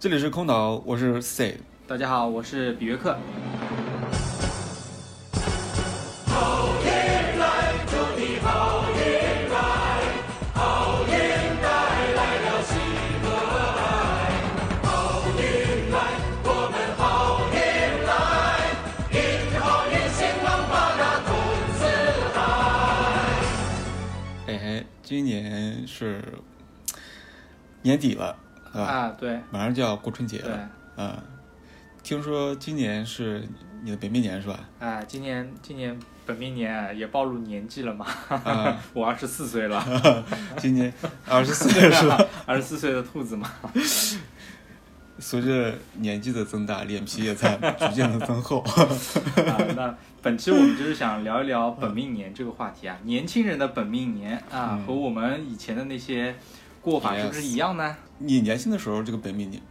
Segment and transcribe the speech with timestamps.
[0.00, 1.58] 这里是空岛，我是 C。
[1.88, 3.18] 大家好，我是比约克。
[24.46, 26.22] 哎，今年是
[27.82, 28.37] 年底了，是
[28.78, 28.86] 吧？
[28.90, 31.16] 啊，对马上就要过春节对，了，嗯。
[32.00, 33.46] 听说今年是
[33.82, 34.60] 你的本命年是吧？
[34.78, 35.94] 啊，今年今年
[36.24, 39.84] 本命年啊也暴露年纪了嘛，啊， 我二十四岁了，
[40.56, 40.90] 今年
[41.26, 42.18] 二十四岁是吧？
[42.46, 43.50] 二十四岁的兔子嘛。
[45.20, 48.60] 随着年纪的增大，脸皮也在逐渐的增厚。
[48.60, 48.78] 啊，
[49.76, 56.34] 那本期我们就是想聊一聊本命年这个话题啊，年轻人的本命年啊，嗯和我们以前的那些
[56.80, 57.96] 过法是不是一样呢？
[58.18, 59.62] 你年轻的时候，这个本命年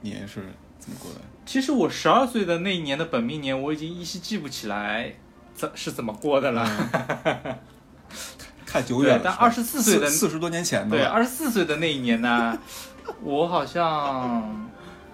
[0.00, 0.40] 年是
[0.78, 1.20] 怎么过的？
[1.46, 5.14] 其实我十二岁的那一年的本命年，我已经依稀记不起来
[5.54, 6.66] 怎是怎么过的了。
[8.66, 9.18] 太久远了。
[9.18, 11.10] 对但24岁的四十多年前的对，了。
[11.10, 12.58] 二十四岁的那一年呢，
[13.22, 14.68] 我好像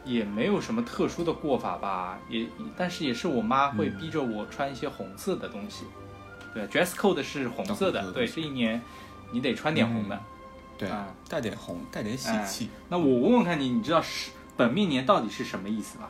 [0.05, 5.85] 也没有什么特殊的过法吧，也但是也是我妈会嗯逼着我穿一些红色的东西。
[6.55, 8.81] 对，dress code 是红色的，对，这一年
[9.31, 10.19] 你得穿点红的。
[10.81, 10.89] 对。
[10.89, 12.71] 啊，带点红，带点喜气。
[12.89, 16.09] 那我问问看你，你知道是本命年到底是什么意思吗？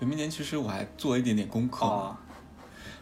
[0.00, 1.84] 本命年其实我还做了一点点功课。
[1.84, 2.16] 哦，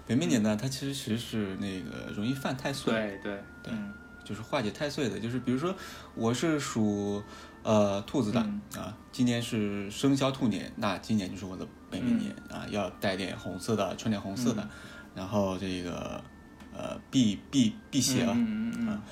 [0.07, 3.93] 本命年呢，它其实其实是那个容易犯太岁，对对对嗯。
[4.25, 5.21] 就是化解太岁的。
[5.21, 5.73] 就是比如说
[6.17, 7.23] 我是属
[7.63, 8.61] 呃兔子的、嗯。
[8.83, 14.69] 啊，今年是生肖兔年，那今年就是我的本命年、啊，要带点红色的，穿点红色的，嗯。
[15.15, 16.21] 然后这个
[16.75, 19.03] 呃避避避邪啊、嗯嗯嗯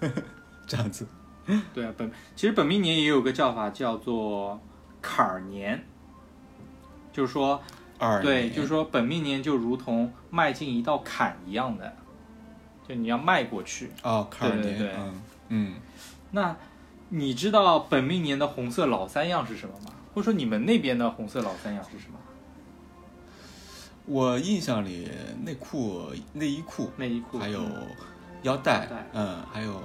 [0.66, 1.06] 这样子。
[1.46, 4.60] 嗯，对啊，本其实本命年也有个叫法叫做
[5.02, 5.84] 坎儿年，
[7.12, 7.60] 就是说
[7.98, 11.92] 二对，就是说本命年就如同迈进一道坎一样的，
[12.88, 13.90] 就你要迈过去。
[14.02, 15.74] 哦，坎儿年，对对对嗯嗯，
[16.30, 16.56] 那
[17.08, 19.92] 你知道本命年的红色老三样是什么吗？
[20.14, 22.18] 或者说你们那边的红色老三样是什么？
[24.06, 25.08] 我印象里
[25.44, 27.86] 内裤、内衣裤，内衣裤还有嗯
[28.42, 29.80] 腰带，嗯，还有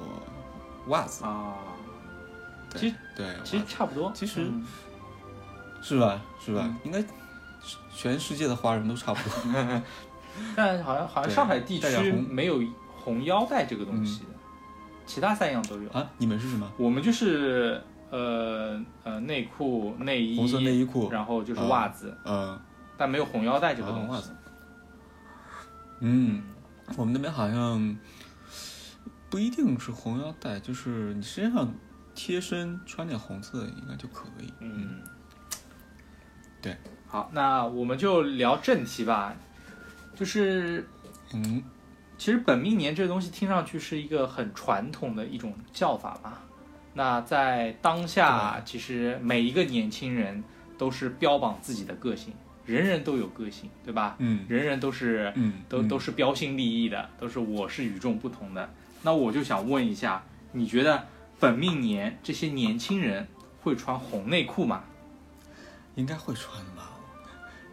[0.88, 1.56] 袜子，啊，
[2.76, 4.12] 其实对，其实差不多。
[4.14, 4.66] 其实嗯
[5.82, 6.22] 是吧？
[6.40, 6.62] 是吧？
[6.64, 7.04] 嗯应该
[7.94, 9.82] 全世界的华人都差不多。
[10.56, 12.62] 但好像好像上海地区没有
[12.98, 14.24] 红腰带这个东西，
[15.06, 15.90] 其他三样都有。
[15.92, 16.70] 啊，你们是什么？
[16.78, 22.60] 我们就是呃呃内裤、内衣、红色内衣裤，然后就是啊袜子，嗯
[22.98, 24.30] 但没有红腰带这个东西。
[26.02, 26.44] 嗯，
[26.98, 27.98] 我们那边好像
[29.30, 31.74] 不一定是红腰带，就是你身上
[32.13, 34.53] 贴身穿点红色的应该就可以。
[34.59, 35.02] 嗯，
[36.62, 36.75] 对。
[37.08, 39.36] 好，那我们就聊正题吧。
[40.16, 40.88] 就是
[41.34, 41.62] 嗯，
[42.18, 46.40] 其实本命年这个东西听上去是一个很传统的一种叫法嘛。
[46.94, 50.42] 那在当下，其实每一个年轻人
[50.78, 52.34] 都是标榜自己的个性，
[52.66, 54.16] 人人都有个性，对吧？
[54.19, 58.69] 嗯人人都是嗯，都嗯都是标新立异的，都是我是与众不同的。
[59.06, 61.08] 那我就想问一下，你觉得
[61.40, 63.28] 本命年这些年轻人
[63.62, 64.84] 会穿红内裤吗？
[65.94, 66.90] 应该会穿吧？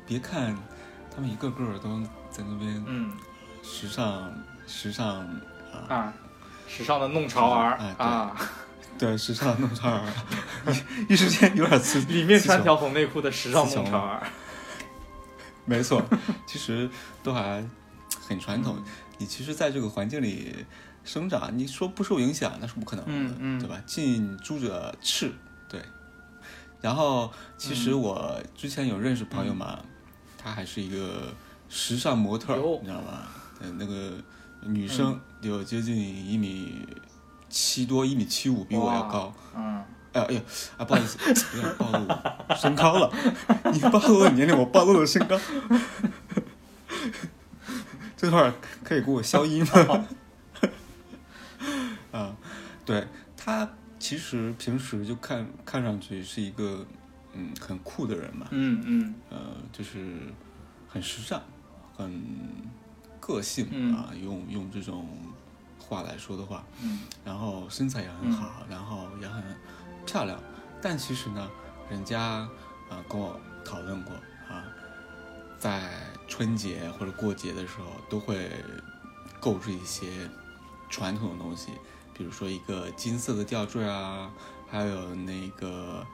[0.07, 0.55] 别看
[1.11, 3.11] 他们一个个都在那边嗯
[3.63, 4.31] 时尚
[4.67, 5.21] 时尚
[5.73, 6.13] 啊，啊，
[6.69, 8.37] 时尚的弄潮儿哎啊，
[8.99, 10.05] 对，时尚弄潮儿，
[11.09, 14.23] 一一时间有点刺激，里面穿条红内裤的时尚弄潮儿。
[15.65, 16.03] 没错，
[16.45, 16.91] 其实
[17.23, 17.67] 都还
[18.29, 18.77] 很传统。
[19.17, 20.67] 你其实在这个环境里
[21.05, 23.83] 生长，你说不受影响那是不可能的，嗯嗯对吧？
[23.87, 25.33] 近朱者赤，
[25.69, 25.81] 对。
[26.81, 29.79] 然后其实嗯我之前有认识朋友嘛，
[30.37, 31.33] 他还是一个
[31.69, 33.23] 时尚模特，你知道吗？
[33.61, 34.13] 对，那个
[34.63, 36.87] 女生有接近一米
[37.49, 39.33] 七多，一米七五，比我要高。
[39.55, 39.83] 嗯，
[40.13, 40.41] 哎呀哎呀
[40.79, 41.19] 啊，不好意思，
[41.57, 42.07] 有点暴露
[42.49, 43.11] 我身高了。
[43.73, 45.39] 你暴露了年龄，我暴露了身高。
[48.17, 48.53] 这块
[48.85, 50.05] 可以给我消音吗？
[52.83, 53.07] 啊，对
[53.37, 53.69] 他
[53.99, 56.85] 其实平时就看看上去是一个
[57.33, 59.15] 嗯很酷的人嘛，嗯嗯。
[59.31, 59.39] 呃，
[59.73, 60.19] 就是
[60.89, 61.41] 很时尚，
[61.97, 62.23] 很
[63.21, 65.07] 个性、嗯啊，用用这种
[65.79, 67.01] 话来说的话，嗯。
[67.25, 69.43] 然后身材也很好，然后也很
[70.05, 70.39] 漂亮，
[70.81, 71.49] 但其实呢，
[71.89, 72.49] 人家啊、
[72.91, 74.13] 呃跟我讨论过
[74.49, 74.65] 啊，
[75.59, 75.93] 在
[76.27, 78.51] 春节或者过节的时候都会
[79.41, 80.29] 购置一些
[80.91, 81.71] 传统的东西，
[82.23, 84.31] 比如说一个金色的吊坠啊，
[84.71, 86.07] 还有那个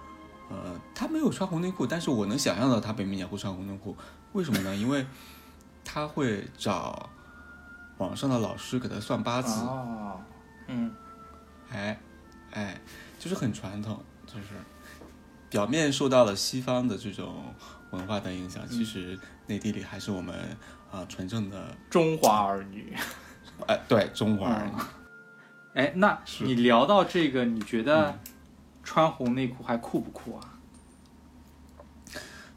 [0.49, 3.95] 呃，他没有穿红内裤，但是我能想象到他本命年会穿红内裤，
[4.33, 4.73] 为什么呢？
[4.75, 5.05] 因为
[5.85, 7.11] 他会找
[7.99, 10.19] 网上的老师给他算八字，哦，
[10.69, 10.91] 嗯
[11.71, 12.01] 哎，
[12.53, 12.81] 哎，
[13.19, 14.47] 就是很传统，就是
[15.51, 17.55] 表面受到了西方的这种
[17.91, 20.57] 文化的影响，其实内地里还是我们
[20.91, 22.97] 啊、纯正的， 中华儿女。
[23.67, 24.73] 哎，对中华人。
[25.79, 28.19] 哎，那你聊到这个，你觉得嗯
[28.83, 30.59] 穿红内裤还酷不酷啊？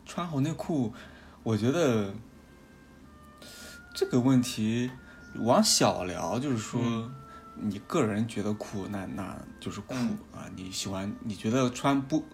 [0.07, 0.91] 穿红内裤，
[1.44, 2.12] 我觉得
[3.94, 4.89] 这个问题
[5.35, 7.13] 往小聊，就是说、嗯
[7.63, 10.50] 你个人觉得酷，那那就是酷、嗯啊。
[10.56, 12.25] 你喜欢，你觉得穿不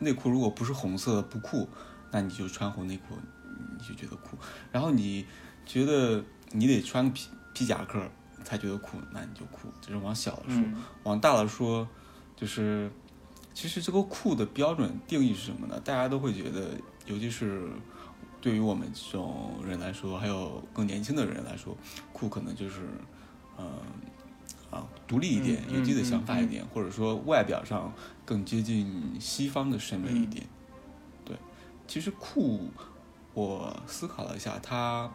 [0.00, 1.66] 内裤如果不是红色的不酷，
[2.10, 3.16] 那你就穿红内裤，
[3.78, 4.36] 你就觉得酷。
[4.70, 5.26] 然后你
[5.64, 8.02] 觉得你得穿皮皮夹克
[8.44, 9.68] 才觉得酷，那你就酷。
[9.80, 10.56] 这是往小了说。
[10.56, 11.88] 嗯往大了说，
[12.36, 12.90] 就是
[13.52, 15.80] 其实这个酷的标准定义是什么呢？
[15.80, 16.70] 大家都会觉得，
[17.06, 17.68] 尤其是
[18.40, 21.76] 对于我们这种人来说，还有更年轻的人来说，
[22.12, 22.88] 酷可能就是，
[23.58, 23.66] 嗯、
[24.70, 27.92] 啊，独立一点，嗯有自己的嗯想法一点，或者说外表上
[28.24, 30.46] 更接近西方的审美嗯一点。
[31.24, 31.36] 对，
[31.86, 32.68] 其实酷，
[33.34, 35.10] 我思考了一下，它。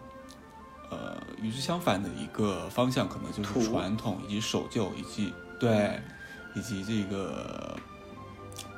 [0.90, 6.02] 呃，与之相反的一个方向，可能就是传统以及守旧，以及对，
[6.56, 7.78] 以及这个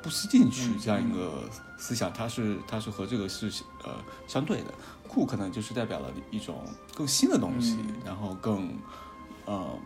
[0.02, 1.44] 不思进取嗯这样一个
[1.78, 3.52] 思想，它是它是和这个是
[3.84, 3.96] 呃
[4.28, 4.74] 相对的。
[5.08, 6.64] 酷可能就是代表了一种
[6.96, 8.74] 更新的东西，嗯然后更
[9.46, 9.78] 呃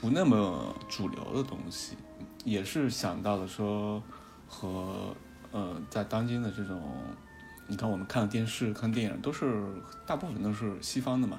[0.00, 1.96] 不那么主流的东西，
[2.44, 4.02] 也是想到了说
[4.48, 5.14] 和
[5.52, 6.82] 呃在当今的这种，
[7.66, 9.62] 你看我们看的电视、看电影都是
[10.06, 11.38] 大部分都是西方的嘛，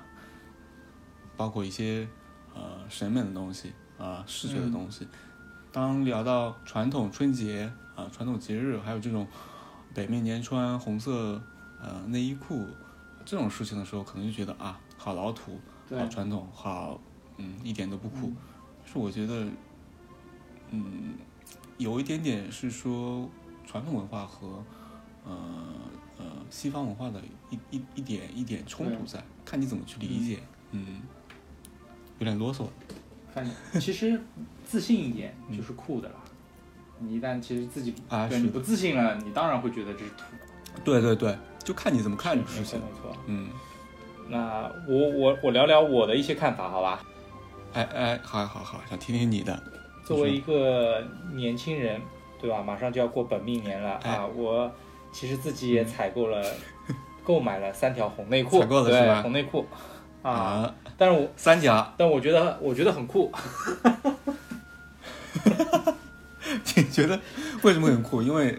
[1.36, 2.08] 包括一些
[2.54, 5.08] 呃审美的东西啊、视觉的东西。
[5.72, 9.28] 当聊到传统春节啊、传统节日，还有这种
[9.94, 11.42] 北面年穿红色
[11.82, 12.68] 呃内衣裤
[13.24, 17.00] 这种事情的时候，可能就觉得啊，好老土，好传统，好
[17.38, 18.34] 嗯，一点都不酷。
[18.86, 19.48] 是我觉得，
[20.72, 21.14] 嗯，
[21.78, 23.30] 有一点点是说
[23.66, 24.64] 传统文化和
[25.24, 25.32] 呃
[26.18, 30.42] 呃西方文化的一一一点一点冲突在，看你怎么去理解。
[30.72, 31.02] 嗯，
[32.22, 32.68] 有点啰嗦。
[33.34, 34.22] 反正其实
[34.64, 36.16] 自信一点就是酷的了。
[37.00, 40.24] 你一旦其实自己啊对你不自信了，你当然会觉得这是土。
[40.84, 42.80] 对对对，就看你怎么看这个没事情。
[42.80, 43.18] 错没错。
[43.26, 43.50] 嗯，
[44.30, 47.04] 那我我我聊聊我的一些看法，好吧？
[47.74, 49.60] 哎哎，好好好，想听听你的。
[50.06, 51.04] 作为一个
[51.34, 52.00] 年轻人，
[52.40, 52.62] 对吧？
[52.62, 54.28] 马上就要过本命年了、哎啊！
[54.28, 54.72] 我
[55.12, 56.46] 其实自己也采购了，
[57.24, 59.66] 购买了三条红内裤，采购的是对吧红内裤
[60.22, 63.32] 啊，啊，但是我三家，但我觉得我觉得很酷，
[66.76, 67.20] 你觉得
[67.64, 68.22] 为什么很酷？
[68.22, 68.58] 因为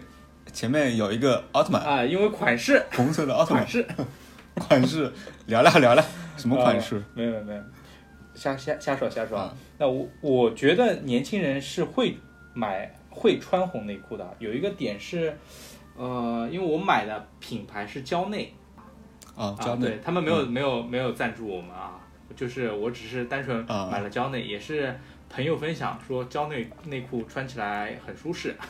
[0.51, 2.85] 前面有一个奥特曼，啊，因为款式。
[2.93, 3.63] 红色的奥特曼。
[3.63, 3.87] 款式。
[4.55, 5.11] 款式，
[5.47, 6.03] 聊聊聊聊，
[6.37, 6.95] 什么款式？
[6.97, 7.03] 呃？
[7.15, 7.43] 没有没有。
[7.43, 7.61] 没有，
[8.35, 9.37] 瞎瞎瞎说瞎说。
[9.37, 9.53] 啊。
[9.77, 12.17] 那我我觉得年轻人是会
[12.53, 15.35] 买会穿红内裤的，有一个点是，
[15.95, 18.53] 呃，因为我买的品牌是蕉内。
[19.35, 21.99] 啊，对他们没有、没有没有赞助我们啊，
[22.35, 23.89] 就是我只是单纯啊。
[23.91, 24.95] 买了蕉内，也是
[25.29, 28.65] 朋友分享说蕉内内裤穿起来很舒适， 啊，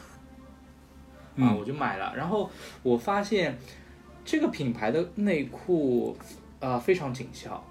[1.36, 2.13] 嗯我就买了。
[2.15, 2.50] 然后
[2.82, 3.58] 我发现
[4.24, 6.17] 这个品牌的内裤
[6.60, 7.62] 啊、非常紧俏，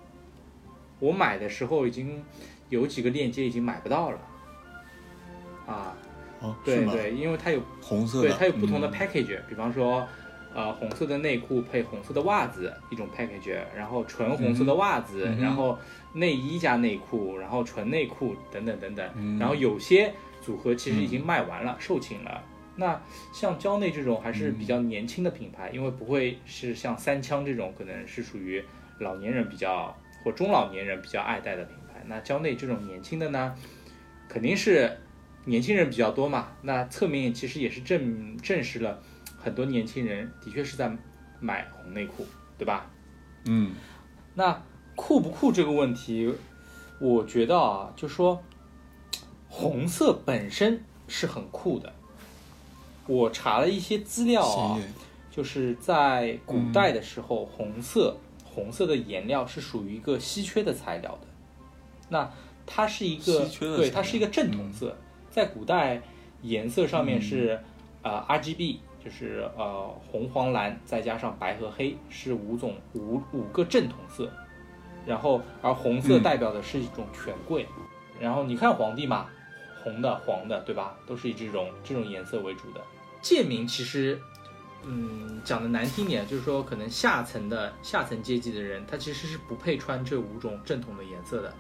[0.99, 2.23] 我买的时候已经
[2.69, 4.19] 有几个链接已经买不到了，
[5.67, 5.97] 啊，
[6.41, 8.93] 哦，对对，因为它有红色的，对，它有不同的嗯。
[8.93, 10.07] package，、比方说，
[10.55, 15.79] 呃，红色的内裤配红色的袜子一种 package，然后纯红色的袜子，嗯然后
[16.13, 22.43] 内衣加内裤，然后纯内裤等等等等，嗯然后有些组合其实已经卖完了，售罄了。
[22.75, 23.01] 那
[23.35, 28.63] 像蕉内这种还是比较年轻的品牌，因为不会是像三枪这种可能是属于
[28.99, 29.95] 老年人比较
[30.25, 32.03] 或中老年人比较爱戴的品牌。
[32.07, 33.55] 那蕉内这种年轻的呢，
[34.29, 34.99] 肯定是
[35.45, 36.49] 年轻人比较多嘛。
[36.63, 39.03] 那侧面其实也是证证实了
[39.43, 40.91] 很多年轻人的确是在
[41.41, 42.87] 买红内裤，对吧？
[43.47, 43.75] 嗯。
[44.35, 44.63] 那
[44.95, 46.33] 酷不酷这个问题，
[47.01, 48.43] 我觉得啊，就说
[49.49, 51.93] 红色本身是很酷的。
[53.07, 54.81] 我查了一些资料啊
[55.31, 61.27] 就是在古代的时候，红色红色的颜料是属于一个稀缺的材料的。
[62.11, 62.31] 那
[62.65, 64.97] 它是一个对，它是一个正统色，
[65.31, 66.01] 在古代
[66.43, 67.59] 颜色上面是、
[68.03, 74.31] 呃 RGB，就是呃红黄蓝再加上白和黑是五种五五个正统色，
[75.07, 76.23] 然后而红色嗯。
[76.23, 77.67] 代表的是一种权贵，
[78.21, 79.27] 然后你看皇帝嘛，
[79.83, 82.81] 红的黄的对吧，都是以这种这种颜色为主的。
[83.21, 84.21] 贱民其实
[84.85, 91.53] 嗯，讲的难听点，就是说可能下层的下层阶级的人，他其实是不配穿这五种正统的颜色的，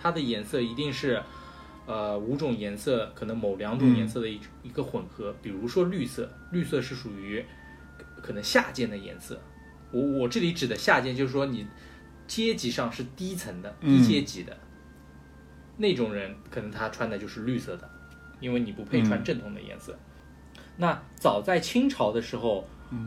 [0.00, 1.20] 它的颜色一定是，
[1.86, 5.34] 呃，五种颜色可能某两种颜色的一、一个混合。
[5.42, 7.44] 比如说绿色，绿色是属于
[8.22, 9.40] 可能下贱的颜色。
[9.90, 11.66] 我我这里指的下贱，就是说你
[12.28, 14.56] 阶级上是低层的、低阶级的、
[15.76, 17.90] 那种人，可能他穿的就是绿色的，
[18.38, 19.98] 因为你不配穿正统的颜色。
[20.76, 22.64] 那早在清朝的时候，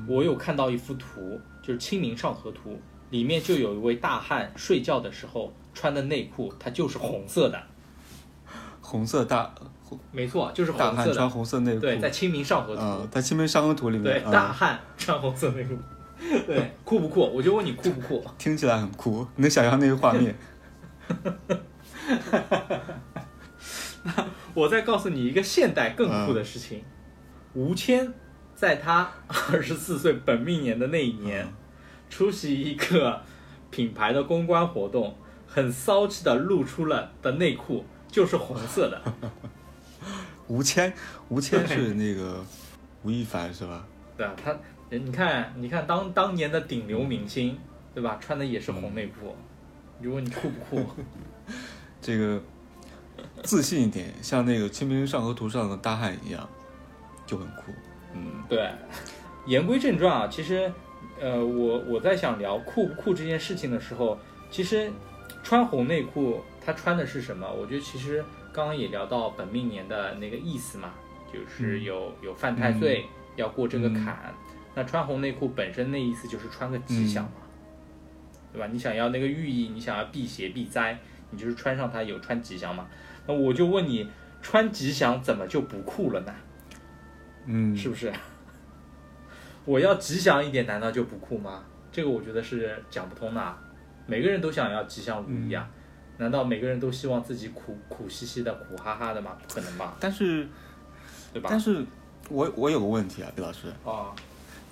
[0.07, 2.71] 我有看到一幅图，就是《清明上河图》，
[3.11, 7.63] 里面就有一位大汉睡觉的时候穿的内裤，它就是红色的。
[8.93, 9.51] 红色大
[10.11, 10.85] 没错，就是红色。
[10.85, 11.79] 大汉穿红色内裤。
[11.79, 15.75] 对，在《清明上河图》啊，在《清明上河图》里面，对，大汉穿红色内裤，
[16.45, 17.21] 对，酷不酷？
[17.21, 18.23] 我就问你酷不酷？
[18.37, 20.35] 听起来很酷，能想象那个画面。
[24.03, 24.13] 那
[24.53, 26.83] 我再告诉你一个现代更酷的事情。
[27.55, 28.13] 吴谦
[28.53, 29.09] 在他
[29.51, 31.51] 二十四岁本命年的那一年，
[32.11, 33.19] 出席一个
[33.71, 39.01] 品牌的公关活动，很骚气的露出了的内裤就是红色的。
[40.47, 40.93] 吴谦，
[41.29, 42.45] 吴谦是那个
[43.01, 43.85] 吴亦凡是吧？
[44.15, 44.55] 对啊，他
[44.89, 47.57] 你看，你看当当年的顶流明星，
[47.93, 48.17] 对吧？
[48.21, 49.35] 穿的也是红内裤，
[49.99, 50.89] 你问你酷不酷？
[51.99, 52.41] 这个
[53.43, 56.47] 自信一点，像那个《清明上河图》上的大汉一样。
[57.25, 57.71] 就很酷，
[58.13, 58.69] 嗯，对。
[59.45, 60.69] 言归正传啊，其实，
[61.21, 64.19] 呃，我我在想聊酷不酷这件事情的时候，
[64.51, 64.91] 其实
[65.41, 67.51] 穿红内裤，它穿的是什么？
[67.51, 70.93] 我觉得其实刚刚也聊到本命年的那个意思嘛，
[71.31, 73.05] 就是有有犯太岁，
[73.35, 74.33] 要过这个坎。
[74.75, 77.31] 那穿红内裤本身那意思就是穿个吉祥嘛，
[78.51, 78.67] 对吧？
[78.71, 80.97] 你想要那个寓意，你想要避邪避灾，
[81.29, 82.87] 你就是穿上它有穿吉祥嘛。
[83.27, 84.09] 那我就问你，
[84.41, 86.33] 穿吉祥怎么就不酷了呢？
[87.45, 88.11] 嗯，是不是？
[89.65, 91.63] 我要吉祥一点，难道就不酷吗？
[91.91, 93.41] 这个我觉得是讲不通的。
[93.41, 93.59] 啊
[94.05, 95.65] 每个人都想要吉祥如意啊，
[96.23, 99.37] 难道每个人都希望自己苦苦兮兮的、苦哈哈的吗？
[99.47, 99.95] 不可能吧？
[99.99, 100.47] 但是，
[101.33, 101.49] 对吧？
[101.51, 101.85] 但是
[102.29, 103.67] 我我有个问题啊，李老师。
[103.85, 104.15] 啊。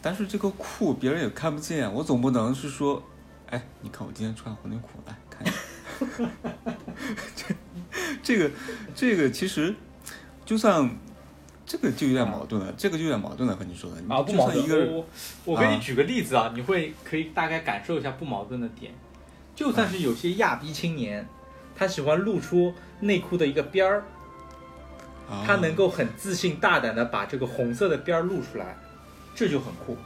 [0.02, 3.04] 但是这个酷别人也看不见，我总不能是说，
[3.50, 5.46] 哎，你看我今天穿红内裤，来看。
[7.36, 7.56] 这
[8.24, 8.52] 这个
[8.96, 9.76] 这个其实
[10.46, 10.90] 就算。
[11.64, 14.94] 这个就有点矛盾了，这个就有点矛盾了，和你说的啊，不矛盾。
[14.94, 15.06] 我
[15.46, 18.94] 我给你举个例子啊，你会可以大概感受一下不矛盾的点。
[19.56, 21.26] 就算是有些亚逼青年，
[21.82, 24.04] 他喜欢露出内裤的一个边儿，
[25.44, 28.78] 他能够很自信大胆的把这个红色的边儿露出来，
[29.34, 29.98] 这就很酷，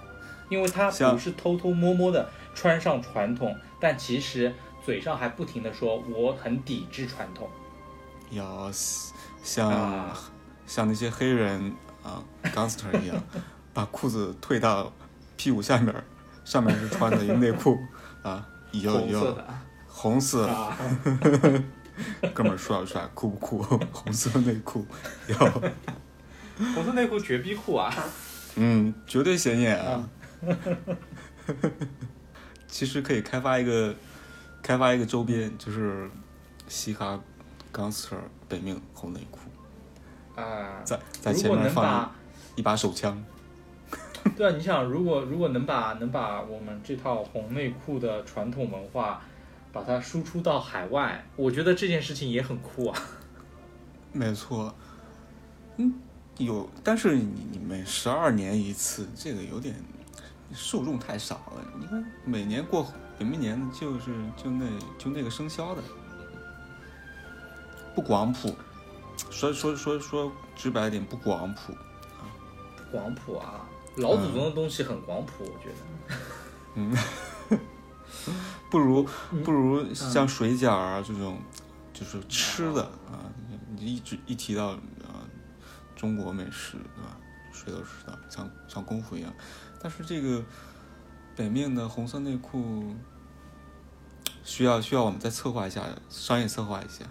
[0.47, 4.53] 因为他不是偷偷摸摸的穿上传统，但其实
[4.85, 7.49] 嘴上还不停的说我很抵制传统。
[8.29, 8.71] 要
[9.43, 10.15] 像。
[10.65, 13.21] 像那些黑人啊，gangster 一样，
[13.73, 14.91] 把裤子退到
[15.35, 15.93] 屁股下面，
[16.45, 17.77] 上面是穿的一个内裤
[18.23, 19.37] 啊，有有
[19.97, 20.45] 红色，
[22.33, 23.01] 哥们帅不帅？
[23.13, 23.61] 酷不酷？
[23.93, 24.85] 红色内裤，
[25.29, 25.37] 要
[26.73, 27.89] 红色内裤绝逼酷啊！
[28.57, 30.09] 嗯，绝对显眼啊！
[32.67, 33.95] 其实可以开发一个，
[34.61, 36.09] 开发一个周边，就是
[36.67, 37.17] 嘻哈
[37.73, 38.17] gangster
[38.49, 39.39] 本命红内裤。
[40.39, 42.13] 啊，在在前面放
[42.57, 43.17] 一把手枪。
[44.35, 49.21] 对啊，你想，如果如果能把能把我们这套红内裤的传统文化，
[49.75, 52.97] 把它输出到海外，我觉得这件事情也很酷啊。
[54.13, 54.73] 没错，
[55.75, 55.93] 嗯，
[56.37, 59.75] 有，但是你你每十二年一次，这个有点
[60.53, 61.61] 受众太少了。
[61.77, 62.87] 你看，每年过
[63.19, 64.65] 本命年就是就那
[64.97, 65.81] 就那个生肖的，
[67.93, 68.55] 不广谱。
[69.29, 71.73] 说说说说直白点，不广谱
[72.17, 72.23] 啊！
[72.89, 73.67] 广谱啊，
[73.97, 76.15] 老祖宗的东西很广谱，我觉得。
[76.75, 76.95] 嗯，
[78.75, 79.07] 不如
[79.45, 81.39] 不如像水饺啊这种，
[81.93, 83.23] 就是吃的啊，
[83.77, 85.23] 你一直一提到啊
[85.95, 87.17] 中国美食，对吧？
[87.53, 89.33] 谁都知道，像像功夫一样。
[89.81, 90.43] 但是这个
[91.37, 92.93] 北面的红色内裤，
[94.43, 97.05] 需要需要我们再策划一下，商业策划一下。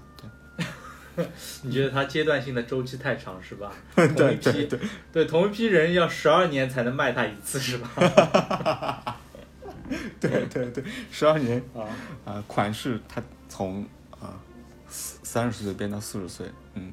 [1.17, 1.27] 对
[1.63, 3.73] 你觉得它阶段性的周期太长是吧？
[3.97, 4.79] 对对对，
[5.11, 9.17] 对同一批人要十二年才能卖它一次是吧？
[10.21, 11.87] 对对对，十二年啊
[12.25, 12.45] 啊！
[12.47, 14.41] 款式它从啊
[14.89, 16.93] 三十岁变到四十岁，嗯。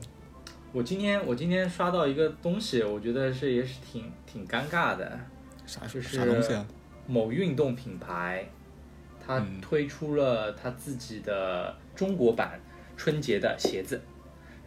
[0.73, 5.19] 我今天我今天刷到一个东西，我觉得是也是挺挺尴尬的。
[5.65, 6.65] 啥就是啥东西啊？
[7.07, 8.45] 某运动品牌，
[9.25, 12.59] 它推出了它自己的中国版
[12.95, 14.01] 春节的鞋子。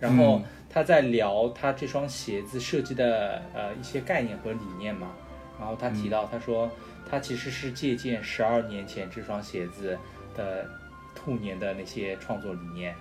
[0.00, 5.12] 然后他在聊他这双鞋子设计的呃一些概念和理念嘛，
[5.58, 6.68] 然后他提到，他说
[7.14, 9.96] 他其实是借鉴十二年前这双鞋子
[10.34, 10.68] 的
[11.14, 12.92] 兔年的那些创作理念。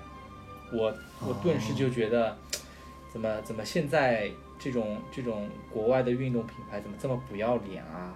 [0.72, 2.38] 我我顿时就觉得，
[3.12, 4.30] 怎么怎么现在
[4.60, 8.14] 这种这种国外的运动品牌怎么这么不要脸啊？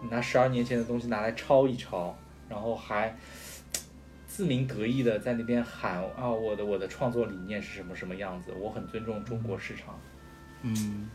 [0.00, 2.16] 你拿十二年前的东西拿来抄一抄，
[2.48, 3.12] 然后还
[4.28, 8.52] 自鸣得意的在那边喊啊，我的我的创作理念是什么什么样子？
[8.52, 9.98] 我很尊重中国市场。
[10.62, 11.10] 嗯，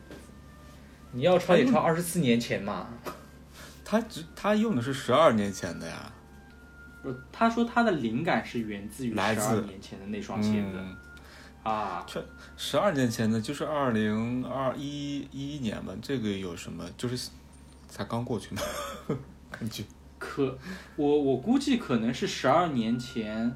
[1.14, 2.90] 你要抄也抄二十四年前嘛。
[3.90, 6.12] 他只他用的是十二年前的呀。
[7.02, 10.98] 不，他说他的灵感是源自于十二年前的那双鞋子、嗯，
[11.64, 12.06] 啊。
[12.58, 16.84] 十二年前的就是二零二一一一年嘛，这个有什么？
[16.98, 17.30] 就是
[17.88, 18.62] 才刚过去嘛，
[19.50, 19.86] 感觉。
[20.20, 20.58] 可
[20.98, 23.56] 我我估计可能是十二年前，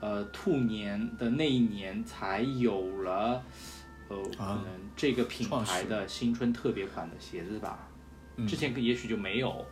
[0.00, 3.42] 呃，兔年的那一年才有了，
[4.08, 7.78] 呃，可啊能这个品牌的新春特别款的鞋子吧。
[7.86, 7.91] 嗯
[8.46, 9.64] 之前也许就没有，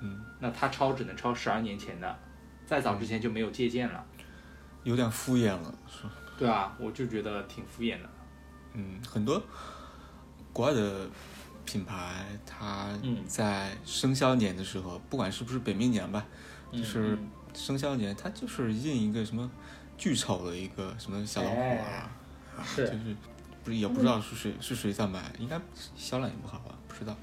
[0.00, 2.18] 嗯，那他抄只能抄十二年前的，
[2.64, 4.04] 再早之前就没有借鉴了，
[4.84, 6.04] 有点敷衍了，是。
[6.38, 8.08] 对啊，我就觉得挺敷衍的。
[8.74, 9.42] 嗯，很多
[10.52, 11.08] 国外的
[11.64, 13.24] 品牌，它嗯。
[13.26, 16.26] 在生肖年的时候，不管是不是本命年吧，
[16.72, 17.30] 嗯就是嗯。
[17.54, 19.50] 生肖年，它就是印一个什么
[19.96, 22.10] 巨丑的一个什么小老虎哎啊，
[22.76, 23.16] 就是
[23.64, 25.58] 不是也不知道是谁是谁在买，应该
[25.96, 27.16] 销量也不好吧，不知道。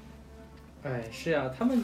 [0.84, 1.82] 哎，是呀、他们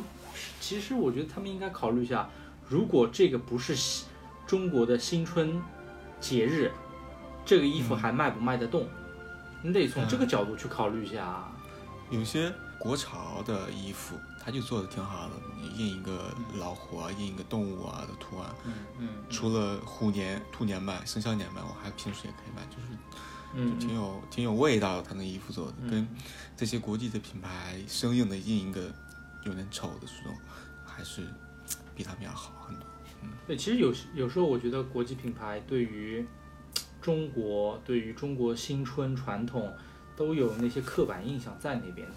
[0.61, 2.29] 其实我觉得他们应该考虑一下，
[2.69, 4.07] 如果这个不是新
[4.47, 5.61] 中国的新春
[6.21, 6.71] 节日，
[7.45, 8.87] 这个衣服还卖不卖得动？
[9.63, 11.53] 你得从这个角度去考虑一下啊。
[12.11, 15.35] 有些国潮的衣服，它就做的挺好的，
[15.77, 22.99] 印一个老虎啊，印一个动物啊的图案，嗯嗯除了虎年、兔年卖、生肖年卖，我还平时也可以卖，就是
[23.55, 26.09] 嗯挺有挺有味道的，他那衣服做的，嗯跟
[26.57, 28.83] 这些国际的品牌生硬的印一个
[29.45, 30.37] 有点丑的这种，
[30.85, 31.23] 还是
[31.95, 32.87] 比他们要好很多。
[33.23, 36.25] 嗯对，其实有时有时候我觉得国际品牌对于
[37.01, 39.73] 中国、对于中国新春传统
[40.17, 42.15] 都有那些刻板印象在那边的。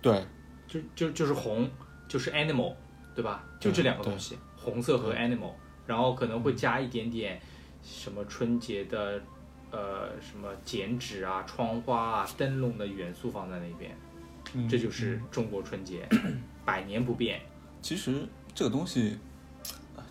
[0.00, 0.26] 对，
[0.66, 1.70] 就就就是红，
[2.08, 2.74] 就是 animal，
[3.14, 3.44] 对吧？
[3.60, 5.52] 就这两个东西，红色和 animal，
[5.86, 7.40] 然后可能会加一点点
[7.82, 9.20] 什么春节的
[9.70, 13.96] 呃什么剪纸啊、窗花啊、灯笼的元素放在那边，
[14.54, 16.08] 嗯这就是中国春节，
[16.64, 17.40] 百年不变。
[17.82, 19.18] 其实这个东西
[19.96, 20.02] 呃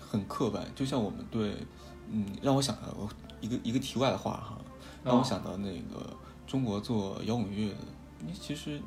[0.00, 1.56] 很刻板，就像我们对，
[2.10, 3.08] 嗯，让我想到我
[3.40, 4.58] 一个一个题外的话哈，
[5.02, 7.76] 让我哦想到那个中国做摇滚乐的，
[8.24, 8.80] 你其实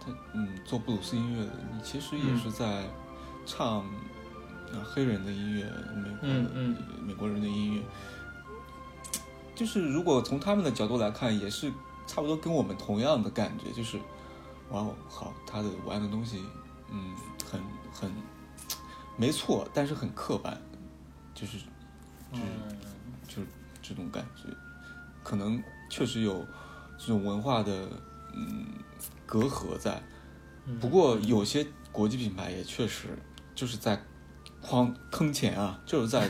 [0.00, 2.84] 他嗯做布鲁斯音乐的，你其实也嗯是在
[3.44, 7.82] 唱啊黑人的音乐，美国的、嗯嗯美国人的音乐，
[9.58, 11.72] 就是如果从他们的角度来看，也是
[12.06, 13.98] 差不多跟我们同样的感觉，就是
[14.70, 16.44] 哇哦好，他的玩的东西，
[16.92, 17.60] 嗯，很
[17.92, 18.08] 很
[19.16, 20.56] 没错，但是很刻板，
[21.34, 21.58] 就是
[22.30, 22.44] 就是
[23.26, 23.48] 就是
[23.82, 24.44] 这种感觉，
[25.24, 26.46] 可能确实有
[26.96, 27.88] 这种文化的
[28.32, 28.64] 嗯
[29.26, 30.00] 隔阂在。
[30.66, 30.78] 嗯。
[30.78, 33.08] 不过有些国际品牌也确实
[33.56, 34.00] 就是在
[34.60, 36.28] 框坑钱啊，就是在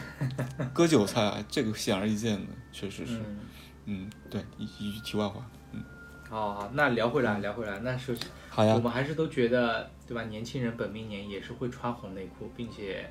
[0.73, 3.19] 割韭菜啊，这个显而易见的，确实是。
[3.19, 3.39] 嗯，
[3.87, 5.45] 嗯，对，一一句题外话。
[5.73, 5.83] 嗯，
[6.29, 10.23] 好好，那聊回来聊回来，那首先好呀我，们还是都觉得，对吧？
[10.25, 13.11] 年轻人本命年也是会穿红内裤，并且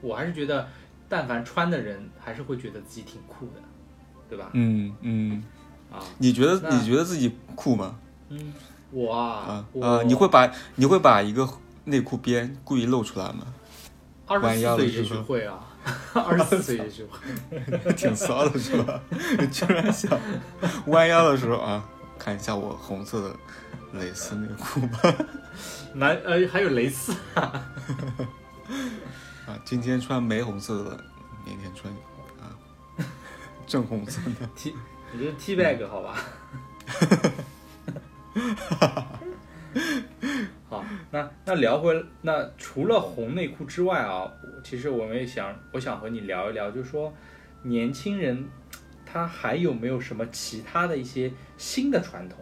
[0.00, 0.68] 我还是觉得，
[1.08, 3.62] 但凡穿的人，还是会觉得自己挺酷的，
[4.28, 4.50] 对吧？
[4.52, 5.44] 嗯嗯，
[5.90, 7.98] 啊，你觉得你觉得自己酷吗？
[8.28, 8.52] 嗯，
[8.90, 11.48] 我啊我啊啊，你会把你会把一个
[11.84, 13.46] 内裤边故意露出来吗？
[14.32, 15.60] 二十弯腰四岁也的时候许会啊，
[16.14, 17.92] 二十四岁也许会。
[17.94, 19.00] 挺骚的是吧？
[19.50, 20.18] 居然想
[20.86, 21.84] 弯腰的时候啊，
[22.18, 23.36] 看一下我红色的
[24.00, 25.14] 蕾丝内裤吧。
[25.94, 27.62] 男呃还有蕾丝，啊，
[29.64, 30.98] 今天穿玫红色的，
[31.44, 31.92] 明天穿
[32.40, 32.56] 啊
[33.66, 34.48] 正红色的。
[34.56, 34.74] T，
[35.12, 36.16] 你这是 T bag 好吧？
[38.80, 39.06] 好，
[41.12, 44.32] 那那聊回那除了红内裤之外啊，
[44.64, 47.12] 其实我们也想，我想和你聊一聊，就是说
[47.62, 48.48] 年轻人
[49.04, 52.38] 他还有没有什么其他的一些新的传统，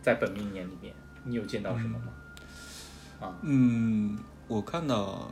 [0.00, 2.12] 在本命年里面，你有见到什么吗？
[3.20, 4.16] 啊，嗯，
[4.46, 5.28] 我看到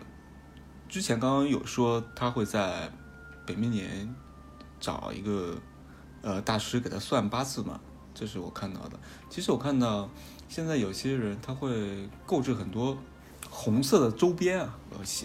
[0.88, 2.90] 之前刚刚有说他会在
[3.46, 4.12] 本命年
[4.80, 5.56] 找一个
[6.22, 7.80] 呃大师给他算八字嘛，
[8.12, 8.98] 这是我看到的。
[9.28, 10.10] 其实我看到
[10.50, 12.98] 现在有些人他会购置很多
[13.48, 14.76] 红色的周边啊，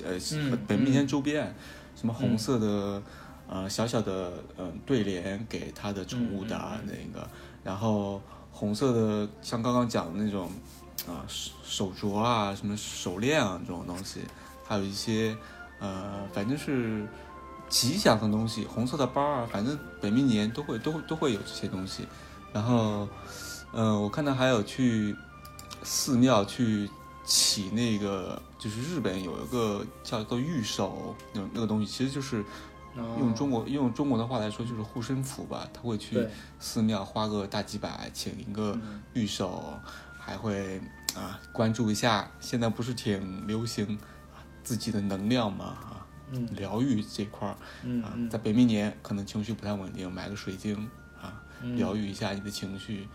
[0.05, 0.13] 呃
[0.49, 1.53] 呃本命年周边，
[1.97, 3.01] 什么红色的。
[3.47, 7.29] 呃，小小的嗯、呃对联给他的宠物的啊、嗯嗯那个，
[7.63, 8.19] 然后
[8.51, 10.49] 红色的像刚刚讲的那种
[11.07, 14.21] 啊手手镯啊，什么手链啊这种东西，
[14.67, 15.37] 还有一些
[15.79, 17.07] 呃，反正是
[17.69, 22.07] 吉祥的东西，红色的包啊，反正本命年都会都会都会有这些东西。
[22.51, 23.07] 然后，
[23.75, 25.15] 嗯、我看到还有去
[25.83, 26.89] 寺庙去
[27.25, 32.43] 起那个，就是日本有一个叫做玉手那那个东西，其实就是
[32.95, 36.25] 用中国用中国的话来说就是护身符吧，他会去
[36.59, 39.73] 寺庙花个大几百请一个嗯玉手，
[40.17, 40.79] 还会
[41.13, 43.97] 啊关注一下，现在不是挺流行
[44.33, 46.47] 啊自己的能量嘛啊，嗯。
[46.55, 47.57] 疗愈这块儿
[48.03, 50.89] 啊，在本命年可能情绪不太稳定，买个水晶
[51.21, 51.75] 啊，嗯。
[51.75, 53.07] 疗愈一下你的情绪，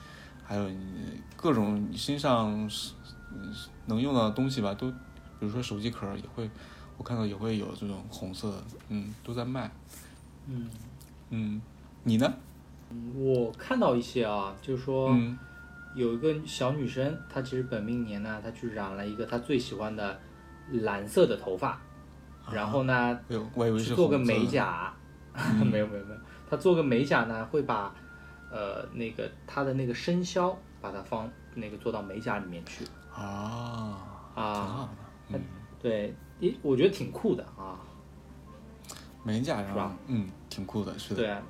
[0.51, 2.93] 还有你各种你身上是
[3.33, 3.55] 嗯
[3.87, 4.91] 能用到的东西吧，都
[5.39, 6.51] 比如说手机壳儿也会，
[6.99, 9.71] 我看到也会有这种红色的，嗯，都在卖，
[10.49, 10.69] 嗯，
[11.31, 11.63] 嗯，
[12.03, 12.35] 你呢？
[13.15, 15.39] 我看到一些啊，就是说嗯
[15.95, 20.19] 有一个小女生，她其实本命年呢，她去染了一个她最喜欢的
[20.73, 21.81] 蓝色的头发，
[22.53, 23.17] 然后呢，
[23.55, 24.93] 我以为是去做个美， 甲，
[25.65, 27.95] 没有没有没有，她做个美甲呢，会把
[28.51, 32.85] 呃那个它的那个生肖把它放那个做到美甲里面去
[33.15, 34.89] 啊，啊，
[35.29, 35.41] 嗯，
[35.81, 37.81] 对，一，我觉得挺酷的啊，
[39.25, 41.43] 美甲是吧，嗯，挺酷的，是的，对啊，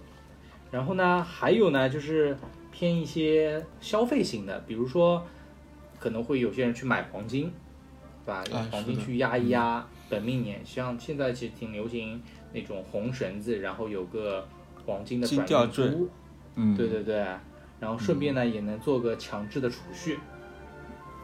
[0.70, 2.36] 然后呢，还有呢，就是
[2.72, 5.24] 偏一些消费型的，比如说
[5.98, 7.52] 可能会有些人去买黄金，
[8.24, 8.44] 对吧？
[8.50, 14.46] 用黄金去压一压本命年，像现在其实挺流行那种红绳子，然后有个
[14.86, 16.08] 黄金的金转运吊坠珠，
[16.56, 17.16] 嗯，对对对，
[17.78, 20.18] 然后顺便呢也能做个强制的储蓄。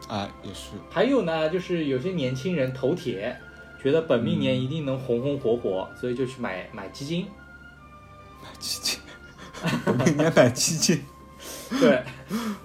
[0.07, 3.35] 啊，也是，还有呢，就是有些年轻人头铁，
[3.81, 4.39] 觉得本命嗯。
[4.39, 7.25] 年一定能红红火火，所以就去买买基金。
[8.41, 8.99] 买基金，
[9.85, 11.03] 我明年买基金，
[11.81, 12.03] 对，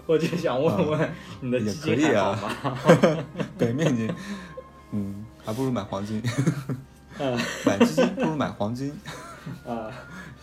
[0.06, 2.78] 我就想问问你的也基金还好吗？
[3.58, 4.14] 北面金，
[4.92, 6.22] 嗯，还不如买黄金，
[7.18, 7.38] 嗯。
[7.64, 8.92] 买基金不如买黄金，
[9.66, 9.90] 啊，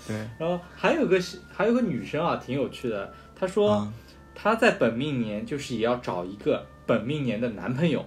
[0.07, 3.13] 对，然后还有个是还有个女生啊，挺有趣的。
[3.35, 3.93] 她说啊
[4.35, 8.05] 她在本命年就是也要找一个本命年的男朋友，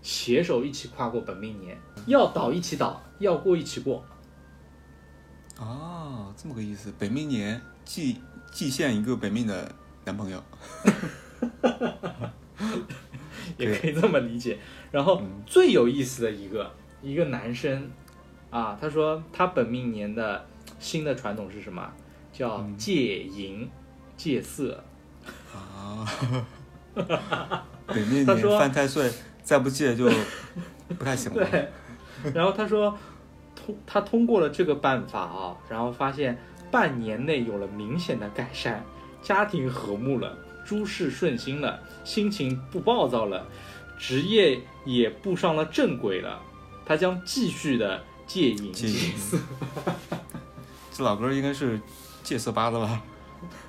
[0.00, 4.04] 携手一起跨过本命年，要倒一起倒，要过一起过。
[5.58, 6.92] 哦，这么个意思。
[6.98, 8.16] 本命年寄
[8.50, 9.70] 寄献一个本命的
[10.04, 10.42] 男朋友，
[13.58, 14.58] 也可以这么理解。
[14.90, 17.90] 然后嗯最有意思的一个一个男生
[18.52, 20.46] 啊，他说他本命年的
[20.78, 21.90] 新的传统是什么？
[22.32, 23.68] 叫嗯戒淫、
[24.16, 24.84] 戒色。
[25.54, 26.06] 啊，
[27.86, 29.10] 本命年犯太岁，
[29.42, 30.08] 再不戒就
[30.98, 31.44] 不太行了。
[31.44, 31.68] 对，
[32.32, 32.96] 然后他说
[33.54, 36.38] 通他通过了这个办法啊，然后发现
[36.70, 38.84] 半年内有了明显的改善，
[39.22, 43.46] 家庭和睦了，诸事顺心了，心情不暴躁了，
[43.98, 46.40] 职业也步上了正轨了。
[46.84, 49.38] 他将继续的戒淫戒淫色。
[50.90, 51.78] 这老哥儿应该是
[52.22, 53.02] 戒色八的吧？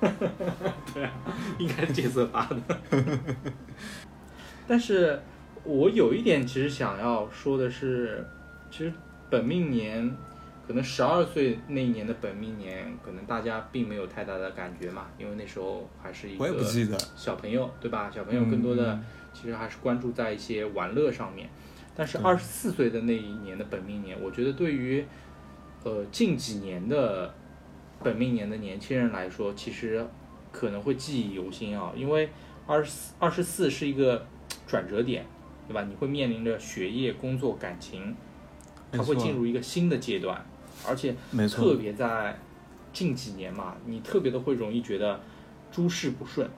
[0.00, 1.12] 对啊，
[1.58, 2.78] 应该是戒色八的。
[4.66, 5.20] 但是
[5.64, 8.26] 我有一点其实想要说的是，
[8.70, 8.90] 其实
[9.28, 10.16] 本命年，
[10.66, 16.98] 可能十二岁那一年的本命年，可能大家并没有太大的感觉嘛，因为那时候还是一个。
[17.14, 18.10] 小朋友，对吧？
[18.14, 21.50] 小朋友更多的嗯其实还是关注在一些玩乐上面。
[21.96, 22.26] 但是对。
[22.26, 25.04] 二十四岁的那一年的本命年，我觉得对于
[25.84, 27.32] 呃近几年的
[28.02, 30.06] 本命年的年轻人来说，其实
[30.52, 32.28] 可能会记忆犹新啊，因为
[32.66, 34.26] 二十四二十四是一个
[34.66, 35.24] 转折点，
[35.68, 35.84] 对吧？
[35.84, 38.14] 你会面临着学业、工作、感情，
[38.92, 40.44] 它会进入一个新的阶段，
[40.86, 41.14] 而且
[41.48, 42.38] 特，别在
[42.92, 45.20] 近几年嘛，你特别的会容易觉得
[45.70, 46.48] 诸事不顺。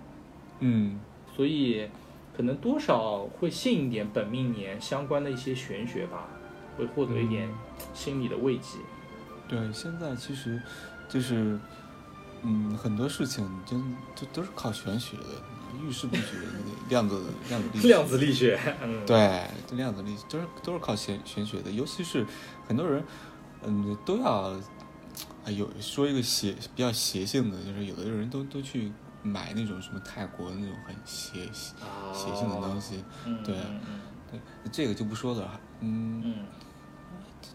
[0.60, 0.98] 嗯，
[1.34, 1.88] 所以
[2.36, 6.28] 可能多少会信一点本命年相关的一些玄学吧，
[6.76, 7.48] 会获得一点
[7.94, 8.78] 心理的慰藉。
[9.48, 10.60] 对，现在其实
[11.08, 11.58] 就是，
[12.42, 13.82] 嗯，很多事情真
[14.14, 15.24] 就都是靠玄学的，
[15.82, 16.22] 遇事不决，
[16.88, 17.88] 量子量子力学。
[17.88, 22.26] 量子力学，嗯，对，这量子力都是都是靠玄玄学的，尤其是
[22.66, 23.02] 很多人，
[23.64, 24.32] 嗯，都要，
[25.44, 28.92] 啊，有说一个邪比较邪性的，就是有的人都都去
[29.26, 36.34] 买那种什么泰国的那种很邪邪性的东西，嗯，对嗯嗯对，这个就不说了，嗯，嗯。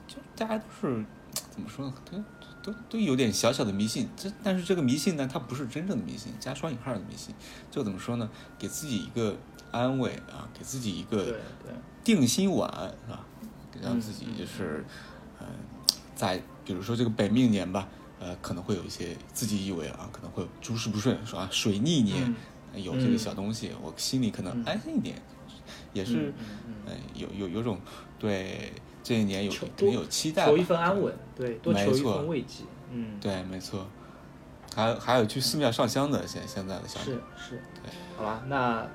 [0.08, 1.06] 就大家都是
[1.50, 7.34] 怎么说呢，都都都有点小小的迷信，这但是这个迷信呢，它不是真正的迷信，加双引号的迷信，
[7.70, 8.30] 就怎么说呢，
[8.60, 9.38] 给自己一个
[9.72, 11.40] 安慰啊，给自己一个
[12.04, 12.70] 定心丸
[13.06, 13.26] 是吧？
[13.82, 14.86] 让嗯自己就是，
[15.40, 15.46] 呃，
[16.14, 17.88] 在比如说这个本命年吧，
[18.22, 22.34] 呃，可能会有一些自己以为啊，可能会诸事不顺，说啊水逆年、
[22.76, 25.20] 有这个小东西，我心里可能嗯安心一点。
[25.94, 26.34] 也是
[26.68, 26.94] 嗯。
[27.16, 27.80] 有有有种
[28.20, 28.72] 对
[29.04, 33.88] 这一年有可能有期待吧，求一份安稳，对，多求一份慰藉，嗯，对，没错。
[34.76, 37.62] 还有还有去寺庙上香的，现现在的小是是，是，
[38.18, 38.88] 好吧，那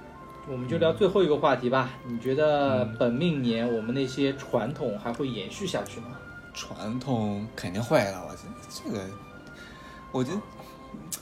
[0.49, 1.91] 我们就聊最后一个话题吧。
[2.07, 2.97] 你觉得嗯。
[2.99, 6.17] 本命年我们那些传统还会延续下去吗？
[6.57, 8.21] 传统肯定会的。
[8.27, 9.05] 我觉得这个，
[10.11, 10.41] 我觉得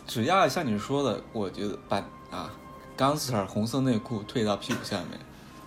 [0.07, 1.99] 只要像你说的，我觉得把
[2.31, 2.51] 啊
[2.97, 5.19] 钢丝儿红色内裤退到屁股下面，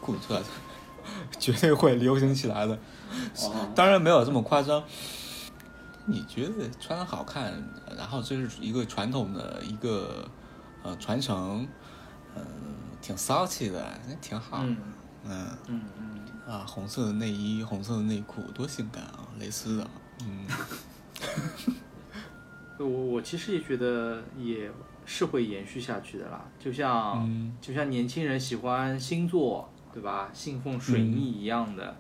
[0.02, 0.44] 裤子退到，
[1.38, 2.74] 绝对会流行起来的。
[3.44, 4.82] 哦当然没有这么夸张。
[6.10, 7.52] 你觉得穿的好看，
[7.98, 10.26] 然后这是一个传统的一个
[10.82, 11.68] 呃传承，
[12.34, 12.46] 嗯、
[13.02, 14.60] 挺骚气的，那挺好。
[14.62, 14.78] 嗯
[15.26, 16.17] 嗯嗯嗯，
[16.48, 19.90] 啊，红色的内衣，红色的内裤，多性感啊，蕾丝的，
[20.22, 20.48] 嗯
[22.80, 24.72] 我我其实也觉得也
[25.06, 26.46] 是会延续下去的啦。
[26.60, 30.30] 就像、嗯就像年轻人喜欢星座，对吧？
[30.32, 31.96] 信奉水逆一样的，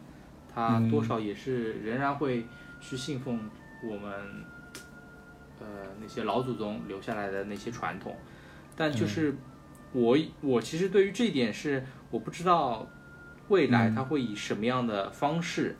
[0.53, 2.45] 他嗯多少也是仍然会
[2.79, 3.49] 去信奉
[3.83, 4.11] 我们
[5.59, 5.65] 呃
[5.99, 8.15] 那些老祖宗留下来的那些传统。
[8.75, 9.35] 但就是
[9.91, 12.87] 我我其实对于这一点是我不知道
[13.49, 13.95] 未来嗯。
[13.95, 15.75] 它会以什么样的方式，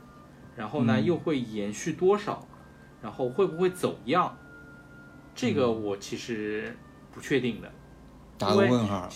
[0.55, 1.05] 然后呢嗯。
[1.05, 2.47] 又会延续多少，
[3.01, 4.37] 然后会不会走样，
[5.35, 5.83] 这个嗯。
[5.83, 6.75] 我其实
[7.11, 7.71] 不确定的。
[8.37, 9.09] 打个问号。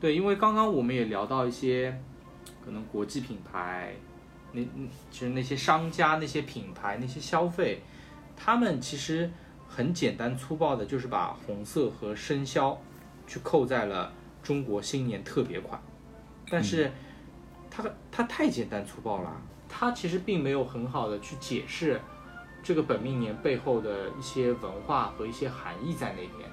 [0.00, 1.98] 对，因为刚刚我们也聊到一些
[2.64, 3.94] 可能国际品牌，
[4.52, 7.82] 那嗯其实那些商家、那些品牌、那些消费，
[8.34, 9.30] 他们其实
[9.68, 12.80] 很简单粗暴的，就是把红色和生肖
[13.26, 14.10] 去扣在了
[14.42, 15.78] 中国新年特别款，
[16.48, 16.90] 但是
[17.70, 19.30] 它它太简单粗暴了，
[19.68, 22.00] 它其实并没有很好的去解释
[22.62, 26.50] 这个本命年背后的一些文化和一些含义在那边。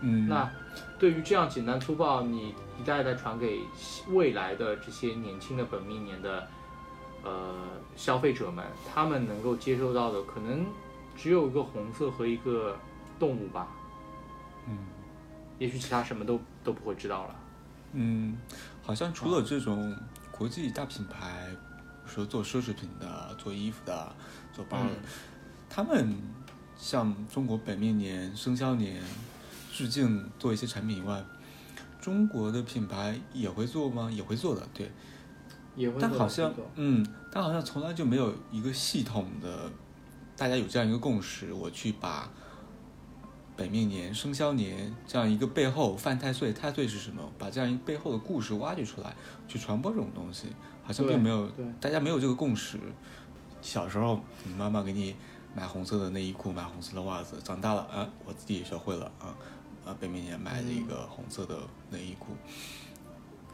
[0.00, 0.50] 嗯，那
[0.98, 3.60] 对于这样简单粗暴，你一代代传给
[4.08, 6.46] 未来的这些年轻的本命年的
[7.22, 7.54] 呃
[7.96, 10.66] 消费者们，他们能够接受到的可能
[11.16, 12.76] 只有一个红色和一个
[13.18, 13.68] 动物吧，
[14.68, 14.76] 嗯
[15.58, 17.34] 也许其他什么都都不会知道了。
[17.92, 18.36] 嗯，
[18.82, 19.96] 好像除了这种
[20.36, 21.48] 国际大品牌，
[22.06, 24.14] 说做奢侈品的、做衣服的、
[24.52, 24.96] 做包的，嗯
[25.68, 26.16] 他们
[26.76, 29.02] 像中国本命年、生肖年
[29.72, 31.24] 致敬做一些产品以外，
[32.00, 34.10] 中国的品牌也会做吗？
[34.10, 34.90] 也会做的，对。
[35.74, 39.70] 也会但好像，嗯，但好像从来就没有一个系统的，
[40.34, 42.30] 大家有这样一个共识，我去把
[43.56, 47.22] 本命年、生肖年这样一个背后犯太岁，太岁是什么？
[47.38, 49.14] 把这样一个背后的故事挖掘出来，
[49.48, 50.48] 去传播这种东西，
[50.84, 52.78] 好像并没有对，大家没有这个共识。
[53.62, 55.16] 小时候，你妈妈给你
[55.54, 59.34] 买红色的内衣裤，买红色的袜子，长大了啊，我自己也学会了啊，
[59.86, 61.58] 啊，本命年买了一个红色的
[61.90, 62.36] 内衣裤。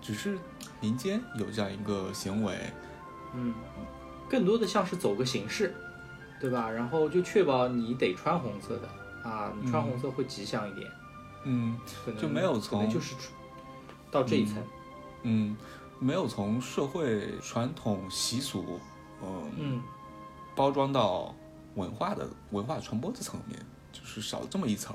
[0.00, 0.36] 只是
[0.80, 2.58] 民间有这样一个行为，
[3.34, 3.54] 嗯，
[4.28, 5.72] 更多的像是走个形式，
[6.40, 6.68] 对吧？
[6.68, 8.88] 然后就确保你得穿红色的
[9.22, 10.90] 啊，你穿嗯红色会吉祥一点，
[11.44, 11.78] 嗯
[12.20, 13.14] 就没有可能从就是
[14.11, 14.56] 到这一层。
[15.22, 15.56] 嗯，
[15.98, 18.80] 没有从社会传统习俗，
[19.22, 19.82] 嗯，嗯
[20.56, 21.35] 包装到
[21.76, 23.58] 文化的文化传播的层面，
[23.92, 24.94] 就是少了这么一层。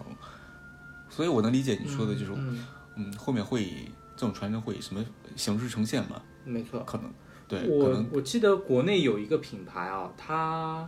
[1.10, 5.04] 所以我能理解你说的就是，嗯，嗯，后面会以这种传承会以什么
[5.38, 6.22] 形式呈现嘛？
[6.44, 6.82] 嗯没错。
[6.86, 7.12] 可能，
[7.48, 10.88] 对，可我能，我记得国内有一个品牌啊，它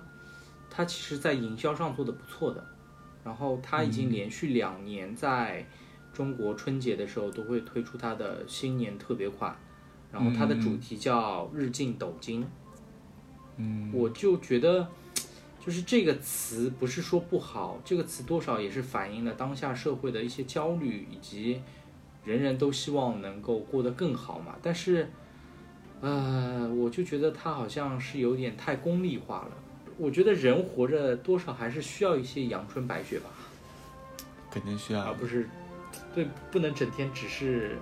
[0.69, 2.63] 它其实在营销上做的不错的，
[3.29, 5.63] 然后它已经连续两年在
[6.11, 9.55] 中国春节的时候都会推出它的新年特别款，
[10.11, 12.43] 然后它的主题叫日进斗金。
[13.57, 14.87] 嗯，我就觉得，
[15.63, 21.61] 就是这个词不是说不好，这个词多少也是反映了当下社会的一些焦虑，以及
[22.25, 24.55] 人人都希望能够过得更好嘛。
[24.63, 25.07] 但是，
[26.01, 29.51] 呃，我就觉得它好像是有点太功利化了。
[29.99, 33.29] 我觉得人活着多少还是需要一些阳春白雪吧，
[34.49, 35.49] 肯定需要而不是
[36.15, 37.77] 对，不能整天只是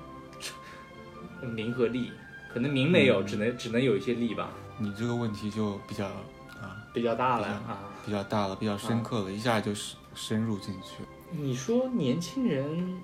[1.41, 2.11] 名和利，
[2.51, 4.49] 可能名没有，只能只能有一些利吧，
[4.79, 6.07] 你这个问题就比较
[6.59, 7.93] 啊比较大了啊。
[8.03, 11.03] 比较大了，比较深刻了，一下就深深入进去。
[11.29, 12.97] 你说年轻人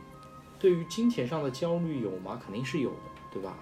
[0.58, 2.41] 对于金钱上的焦虑有吗？
[2.43, 2.97] 肯定是有的，
[3.34, 3.54] 对吧？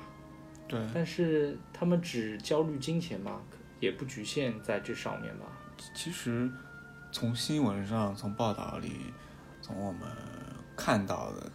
[0.68, 3.42] 对，但是他们只焦虑金钱吗？
[3.82, 5.46] 也不局限在这上面吧。
[5.94, 6.50] 其实
[7.12, 9.14] 从新闻上、从报道里、
[9.62, 10.04] 从我们
[10.78, 11.52] 看到的，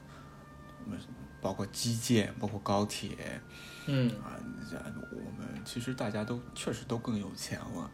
[0.85, 1.01] 我们
[1.41, 3.41] 包括基建、包括高铁
[3.87, 4.35] 嗯啊，
[4.69, 4.77] 这
[5.12, 7.91] 我们其实大家都确实都更有钱了，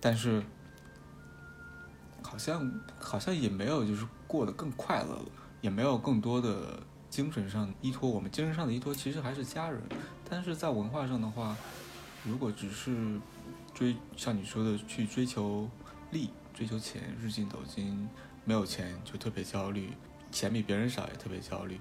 [0.00, 0.42] 但是
[2.20, 2.68] 好像
[2.98, 5.26] 好像也没有就是过得更快乐了，
[5.60, 8.10] 也没有更多的精神上依托。
[8.10, 9.80] 我们精神上的依托其实还是家人，
[10.28, 11.56] 但是在文化上的话，
[12.24, 13.20] 如果只是
[13.76, 15.68] 追像你说的去追求
[16.10, 18.08] 利、追求钱，日进斗金，
[18.46, 19.92] 没有钱就特别焦虑，
[20.32, 21.78] 钱比别人少也特别焦虑，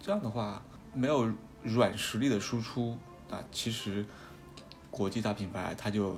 [0.00, 0.62] 这样的话
[0.94, 1.28] 没有
[1.64, 2.96] 软实力的输出，
[3.28, 4.06] 那其实
[4.88, 6.16] 国际大品牌它就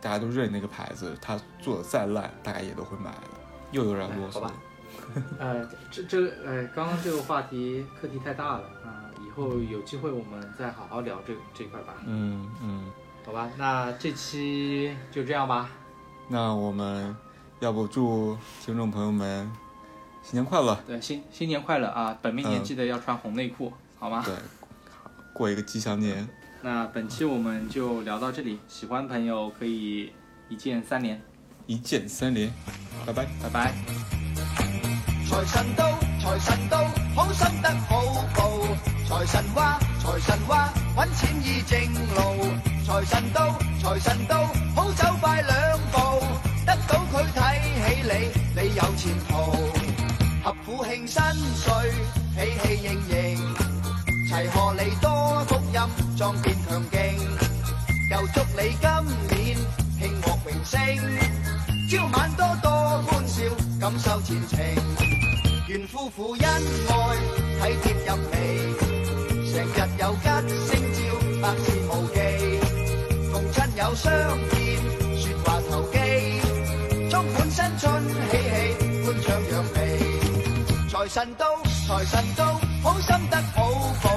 [0.00, 3.28] 大家都认那个牌子，它做的再烂，大家也都会买的。
[3.72, 4.52] 又有点啰嗦哎好吧。
[5.40, 12.92] 呃，这这呃，刚刚这个话题课题太大了啊、以后有机会我们再好好聊这这块吧，嗯嗯，
[13.24, 13.48] 好吧？
[13.56, 15.68] 那这期就这样吧。
[16.28, 17.14] 那我们
[17.60, 19.50] 要不祝听众朋友们
[20.22, 22.16] 新年快乐，对，新新年快乐啊！
[22.22, 24.22] 本命年嗯记得要穿红内裤，好吗？
[24.24, 24.34] 对，
[25.32, 26.28] 过一个吉祥年。
[26.60, 30.12] 那本期我们就聊到这里，喜欢朋友可以
[30.48, 31.20] 一键三连，
[31.66, 32.52] 一键三连，
[33.04, 33.26] 拜拜。
[33.42, 33.74] 拜拜。
[35.28, 38.02] 财神到，财神到，好心得好
[38.34, 38.76] 報。
[39.08, 41.80] 財神話，財神話，揾錢易正
[42.14, 42.71] 路。
[42.84, 45.96] 財神到，財神到，好走快兩步。
[46.66, 47.38] 得到佢睇
[47.84, 49.30] 起你，你有前途。
[50.42, 51.22] 合府庆新
[51.56, 51.92] 歲，
[52.34, 53.54] 喜氣盈盈，
[54.28, 55.80] 齊賀你多福音，
[56.18, 56.94] 壯健強勁。
[58.10, 58.88] 又祝你今
[59.30, 59.56] 年
[60.00, 60.76] 慶獲榮升。
[61.88, 63.42] 朝晚多多歡笑，
[63.80, 64.58] 感受前程。
[65.68, 66.44] 願夫婦恩
[66.88, 66.92] 愛，
[67.60, 68.36] 體貼入微，
[69.52, 70.26] 成日有吉
[70.66, 70.98] 星照，
[71.40, 71.81] 百事。
[73.76, 74.12] 友相
[74.50, 74.76] 见，
[75.16, 75.98] 说话投机，
[77.10, 78.36] 充满新春喜气，
[79.06, 79.76] 欢唱扬眉。
[80.90, 81.46] 财神到，
[81.88, 83.70] 财神到，好心得好
[84.02, 84.10] 报。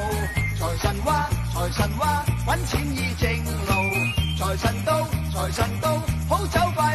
[0.60, 3.72] 财神话，财神话，揾钱易正路。
[4.38, 6.94] 财神到，财神到，好走快